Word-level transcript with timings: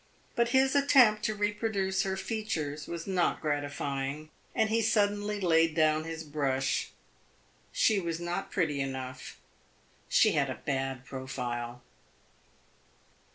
But 0.35 0.49
his 0.49 0.73
attempt 0.75 1.21
to 1.25 1.35
reproduce 1.35 2.01
her 2.01 2.17
features 2.17 2.87
was 2.87 3.05
not 3.05 3.39
gratifying, 3.39 4.31
and 4.55 4.71
he 4.71 4.81
suddenly 4.81 5.39
laid 5.39 5.75
down 5.75 6.05
his 6.05 6.23
brush. 6.23 6.89
She 7.71 7.99
was 7.99 8.19
not 8.19 8.49
pretty 8.49 8.81
enough 8.81 9.39
she 10.09 10.31
had 10.31 10.49
a 10.49 10.55
bad 10.55 11.05
profile. 11.05 11.83